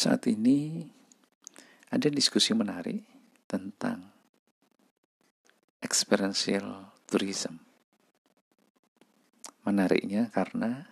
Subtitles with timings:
[0.00, 0.88] Saat ini
[1.92, 3.04] ada diskusi menarik
[3.44, 4.08] tentang
[5.84, 7.60] experiential tourism.
[9.60, 10.88] Menariknya karena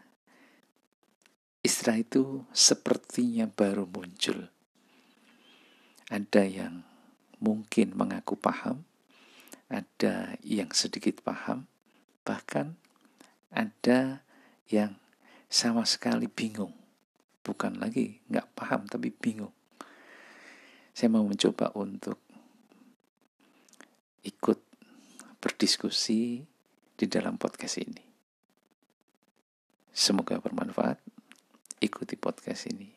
[1.65, 4.53] istilah itu sepertinya baru muncul.
[6.13, 6.85] Ada yang
[7.41, 8.85] mungkin mengaku paham,
[9.73, 11.65] ada yang sedikit paham,
[12.29, 12.77] bahkan
[13.49, 14.21] ada
[14.69, 15.01] yang
[15.49, 16.77] sama sekali bingung
[17.49, 19.57] bukan lagi nggak paham tapi bingung.
[20.93, 22.21] Saya mau mencoba untuk
[24.21, 24.61] ikut
[25.41, 26.45] berdiskusi
[26.93, 28.05] di dalam podcast ini.
[29.89, 31.01] Semoga bermanfaat.
[31.81, 32.91] Ikuti podcast ini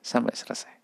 [0.00, 0.74] sampai selesai.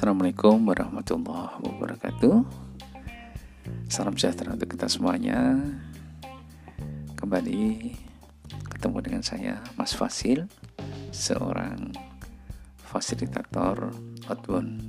[0.00, 2.40] Assalamualaikum warahmatullahi wabarakatuh.
[3.92, 5.60] Salam sejahtera untuk kita semuanya.
[7.20, 7.92] Kembali
[8.48, 10.48] ketemu dengan saya Mas Fasil
[11.12, 11.92] Seorang
[12.80, 13.92] fasilitator
[14.24, 14.80] outbound.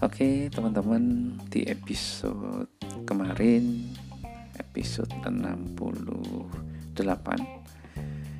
[0.00, 2.72] Oke teman-teman di episode
[3.04, 3.84] kemarin
[4.56, 6.96] Episode 68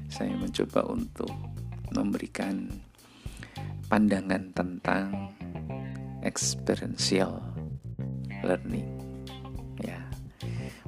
[0.09, 1.37] Saya mencoba untuk
[1.93, 2.88] memberikan
[3.89, 5.33] pandangan tentang
[6.21, 7.41] experiential
[8.45, 8.87] learning.
[9.81, 10.05] Ya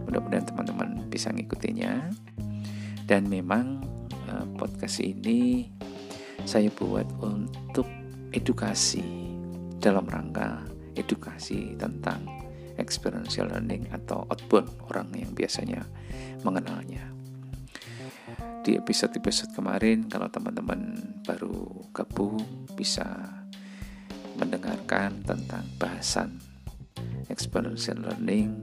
[0.05, 2.13] mudah-mudahan teman-teman bisa ngikutinya.
[3.11, 3.83] Dan memang
[4.31, 5.67] uh, podcast ini
[6.47, 7.89] saya buat untuk
[8.31, 9.03] edukasi
[9.83, 10.63] dalam rangka
[10.95, 12.23] edukasi tentang
[12.79, 15.83] experiential learning atau outbound orang yang biasanya
[16.47, 17.03] mengenalnya
[18.71, 20.95] di episode-episode kemarin kalau teman-teman
[21.27, 22.39] baru gabung
[22.79, 23.03] bisa
[24.39, 26.39] mendengarkan tentang bahasan
[27.27, 28.55] experiential learning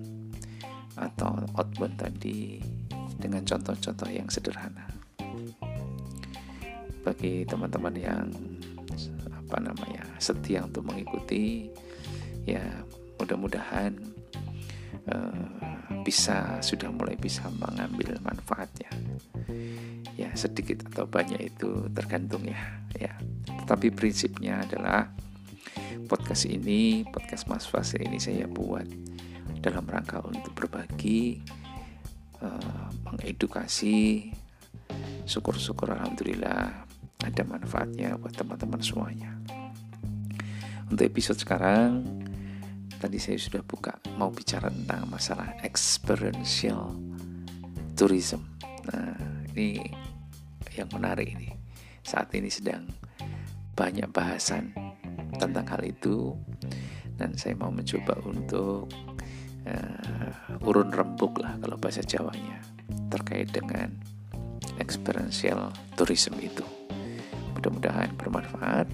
[0.95, 2.64] atau outbound tadi
[3.20, 4.87] dengan contoh-contoh yang sederhana.
[7.04, 8.31] Bagi teman-teman yang
[9.27, 11.67] apa namanya setia untuk mengikuti
[12.48, 12.64] ya
[13.20, 13.92] mudah-mudahan
[15.11, 15.67] uh,
[16.07, 18.87] bisa sudah mulai bisa mengambil manfaatnya.
[20.15, 23.11] Ya sedikit atau banyak itu tergantung ya ya.
[23.43, 25.11] Tetapi prinsipnya adalah
[26.07, 28.87] podcast ini podcast Mas Fase ini saya buat
[29.59, 31.43] dalam rangka untuk berbagi
[32.39, 34.31] uh, mengedukasi.
[35.27, 36.87] Syukur-syukur alhamdulillah
[37.19, 39.35] ada manfaatnya buat teman-teman semuanya.
[40.87, 42.07] Untuk episode sekarang
[42.97, 46.93] tadi saya sudah buka mau bicara tentang masalah experiential
[47.93, 48.41] tourism
[48.89, 49.15] nah
[49.58, 49.89] ini
[50.77, 51.49] yang menarik ini.
[52.05, 52.86] Saat ini sedang
[53.73, 54.71] banyak bahasan
[55.41, 56.37] tentang hal itu
[57.17, 58.86] dan saya mau mencoba untuk
[59.65, 62.61] uh, urun rembuk lah kalau bahasa Jawanya
[63.09, 63.91] terkait dengan
[64.77, 66.63] experiential tourism itu.
[67.57, 68.86] Mudah-mudahan bermanfaat.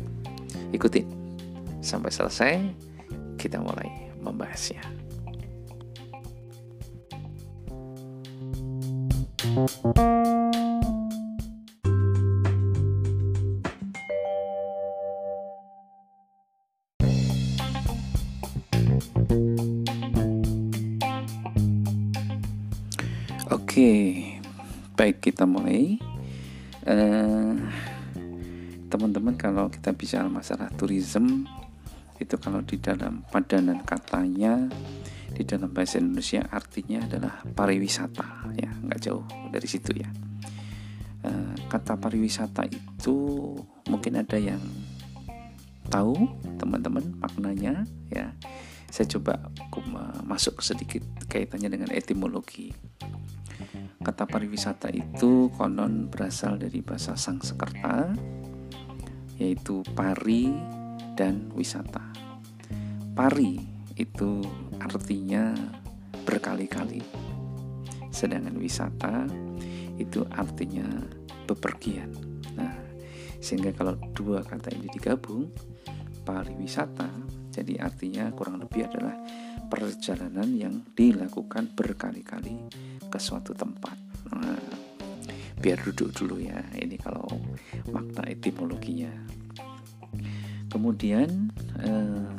[0.71, 1.05] Ikutin
[1.83, 2.55] sampai selesai
[3.43, 4.79] kita mulai membahasnya.
[23.51, 23.91] Oke,
[24.95, 25.99] baik kita mulai.
[26.83, 27.55] eh,
[28.87, 31.47] teman-teman kalau kita bicara masalah tourism
[32.23, 34.71] itu kalau di dalam padanan katanya
[35.33, 38.69] di dalam bahasa Indonesia artinya adalah pariwisata ya.
[38.69, 40.09] Nggak jauh dari situ ya.
[41.23, 43.15] Uh, kata pariwisata itu
[43.87, 44.61] mungkin ada yang
[45.89, 46.15] tahu
[46.61, 48.31] teman-teman maknanya ya.
[48.93, 49.49] Saya coba
[50.21, 52.69] masuk sedikit kaitannya dengan etimologi.
[54.05, 58.13] Kata pariwisata itu konon berasal dari bahasa Sangsekerta
[59.41, 60.53] yaitu pari
[61.17, 62.12] dan wisata.
[63.13, 63.61] Pari
[63.93, 64.41] itu
[64.81, 65.53] artinya
[66.25, 67.01] berkali-kali.
[68.09, 69.29] Sedangkan wisata
[70.01, 70.85] itu artinya
[71.45, 72.09] bepergian.
[72.57, 72.73] Nah,
[73.37, 75.53] sehingga kalau dua kata ini digabung,
[76.25, 77.09] pariwisata
[77.53, 79.13] jadi artinya kurang lebih adalah
[79.69, 82.65] perjalanan yang dilakukan berkali-kali
[83.13, 83.93] ke suatu tempat.
[84.33, 84.57] Nah,
[85.61, 86.57] biar duduk dulu ya.
[86.73, 87.29] Ini kalau
[87.93, 89.13] makna etimologinya.
[90.73, 91.53] Kemudian
[91.85, 92.32] eh,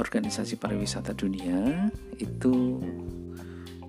[0.00, 2.80] organisasi pariwisata dunia itu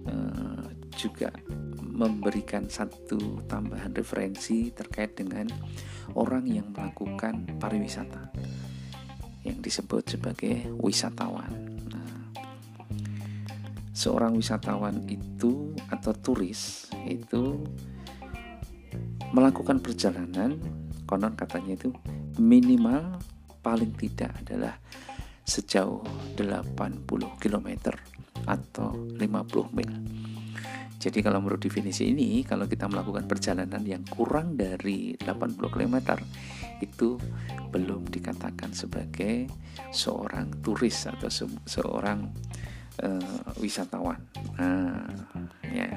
[0.08, 0.66] eh,
[1.00, 1.32] juga
[1.80, 5.46] memberikan satu tambahan referensi terkait dengan
[6.18, 8.34] orang yang melakukan pariwisata
[9.46, 11.52] yang disebut sebagai wisatawan.
[11.92, 12.34] Nah,
[13.94, 17.62] seorang wisatawan itu atau turis itu
[19.36, 20.58] melakukan perjalanan
[21.06, 21.90] konon katanya itu
[22.40, 23.20] minimal
[23.62, 24.78] paling tidak adalah
[25.44, 26.04] sejauh
[26.40, 27.08] 80
[27.40, 27.70] km
[28.48, 29.92] atau 50 mil.
[31.04, 36.16] Jadi kalau menurut definisi ini, kalau kita melakukan perjalanan yang kurang dari 80 km,
[36.80, 37.20] itu
[37.76, 39.52] belum dikatakan sebagai
[39.92, 42.24] seorang turis atau se seorang
[43.04, 44.16] uh, wisatawan.
[44.56, 45.04] Nah,
[45.68, 45.92] ya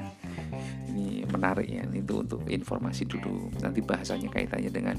[0.91, 3.47] ini menarik ya, itu untuk informasi dulu.
[3.63, 4.97] Nanti bahasanya kaitannya dengan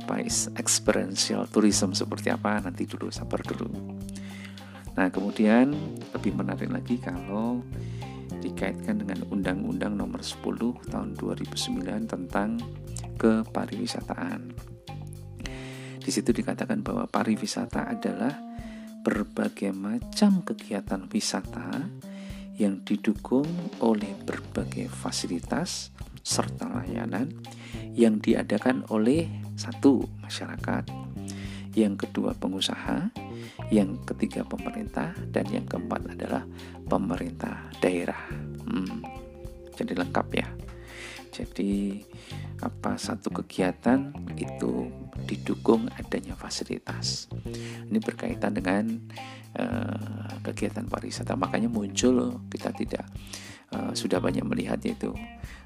[0.00, 0.24] apa
[0.56, 3.68] experiential tourism seperti apa nanti dulu sabar dulu.
[4.96, 5.70] Nah kemudian
[6.16, 7.60] lebih menarik lagi kalau
[8.40, 12.56] dikaitkan dengan Undang-Undang Nomor 10 Tahun 2009 tentang
[13.20, 14.40] kepariwisataan.
[16.00, 18.32] Di situ dikatakan bahwa pariwisata adalah
[19.04, 21.84] berbagai macam kegiatan wisata
[22.56, 23.48] yang didukung
[23.80, 27.32] oleh berbagai fasilitas serta layanan
[27.96, 29.28] yang diadakan oleh
[29.60, 30.88] satu masyarakat,
[31.76, 33.12] yang kedua pengusaha,
[33.68, 36.48] yang ketiga pemerintah, dan yang keempat adalah
[36.88, 38.32] pemerintah daerah.
[38.64, 39.04] Hmm,
[39.76, 40.48] jadi lengkap ya.
[41.30, 42.02] Jadi
[42.64, 44.90] apa satu kegiatan itu
[45.28, 47.30] didukung adanya fasilitas.
[47.86, 48.98] Ini berkaitan dengan
[49.54, 51.38] uh, kegiatan pariwisata.
[51.38, 53.06] Makanya muncul kita tidak
[53.74, 55.14] uh, sudah banyak melihat yaitu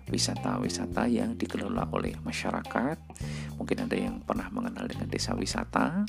[0.09, 2.97] wisata-wisata yang dikelola oleh masyarakat.
[3.57, 6.05] Mungkin ada yang pernah mengenal dengan desa wisata.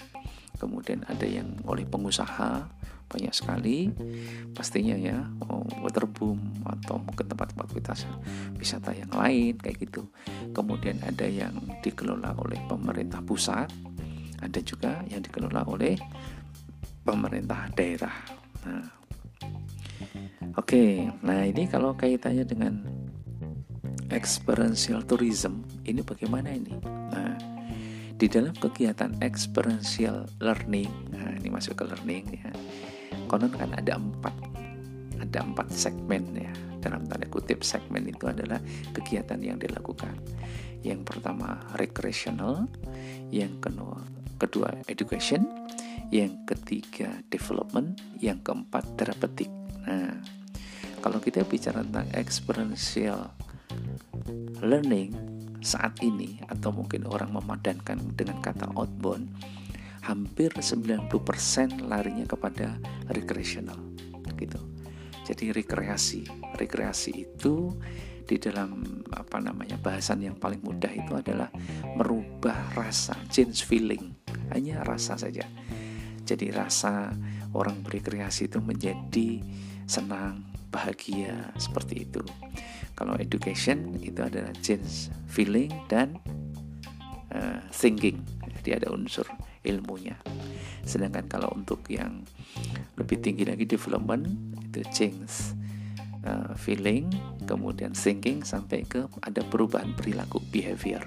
[0.55, 2.67] Kemudian ada yang oleh pengusaha
[3.07, 3.91] banyak sekali.
[4.51, 5.23] Pastinya ya
[5.83, 7.67] waterboom atau mungkin tempat-tempat
[8.59, 10.11] wisata yang lain kayak gitu.
[10.51, 13.71] Kemudian ada yang dikelola oleh pemerintah pusat.
[14.43, 15.95] Ada juga yang dikelola oleh
[17.07, 18.15] pemerintah daerah.
[18.67, 19.04] Nah
[20.53, 20.83] oke
[21.25, 22.85] nah ini kalau kaitannya dengan
[24.13, 26.77] experiential tourism ini bagaimana ini?
[26.85, 27.33] Nah
[28.15, 32.53] di dalam kegiatan experiential learning nah ini masuk ke learning ya
[33.27, 34.31] konon kan ada empat
[35.19, 36.53] ada empat segmen ya.
[36.85, 38.61] Dalam tanda kutip segmen itu adalah
[38.93, 40.13] kegiatan yang dilakukan.
[40.85, 42.69] Yang pertama recreational
[43.33, 44.05] yang kedua
[44.37, 45.49] kedua education
[46.13, 49.49] yang ketiga development yang keempat therapeutic
[49.85, 50.11] nah
[50.99, 53.29] kalau kita bicara tentang experiential
[54.65, 55.13] learning
[55.61, 59.29] saat ini atau mungkin orang memadankan dengan kata outbound
[60.05, 61.09] hampir 90%
[61.89, 62.77] larinya kepada
[63.09, 63.77] recreational
[64.37, 64.61] gitu.
[65.25, 67.73] Jadi rekreasi, rekreasi itu
[68.25, 71.49] di dalam apa namanya bahasan yang paling mudah itu adalah
[71.97, 74.13] merubah rasa, change feeling,
[74.53, 75.49] hanya rasa saja.
[76.25, 77.09] Jadi rasa
[77.57, 79.41] orang berrekreasi itu menjadi
[79.85, 80.43] senang,
[80.73, 82.21] bahagia seperti itu.
[82.95, 86.19] Kalau education itu adalah change feeling dan
[87.31, 88.19] uh, thinking.
[88.61, 89.27] Jadi ada unsur
[89.65, 90.17] ilmunya.
[90.85, 92.23] Sedangkan kalau untuk yang
[92.95, 94.25] lebih tinggi lagi development
[94.71, 95.53] itu change
[96.23, 97.09] uh, feeling,
[97.43, 101.03] kemudian thinking sampai ke ada perubahan perilaku behavior.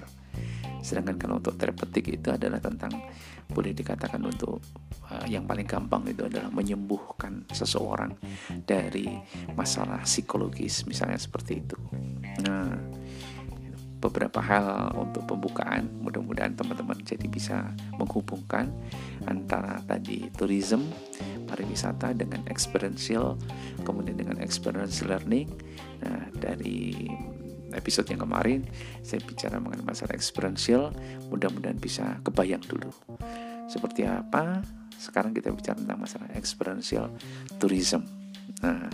[0.79, 2.91] Sedangkan kalau untuk terapeutik itu adalah tentang
[3.49, 4.61] boleh dikatakan untuk
[5.09, 8.13] uh, yang paling gampang itu adalah menyembuhkan seseorang
[8.63, 9.09] dari
[9.57, 11.77] masalah psikologis misalnya seperti itu.
[12.45, 12.77] Nah,
[13.99, 17.67] beberapa hal untuk pembukaan mudah-mudahan teman-teman jadi bisa
[17.99, 18.71] menghubungkan
[19.27, 20.87] antara tadi tourism
[21.51, 23.35] pariwisata dengan experiential
[23.83, 25.51] kemudian dengan experiential learning
[25.99, 27.11] nah dari
[27.75, 28.65] episode yang kemarin
[29.01, 30.93] saya bicara mengenai masalah experiential
[31.29, 32.89] mudah-mudahan bisa kebayang dulu
[33.69, 34.61] seperti apa
[34.99, 37.09] sekarang kita bicara tentang masalah experiential
[37.61, 38.03] tourism
[38.59, 38.89] nah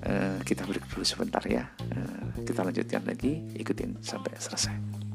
[0.00, 1.68] Eh, kita break dulu sebentar ya.
[1.92, 5.09] Uh, kita lanjutkan lagi, ikutin sampai selesai.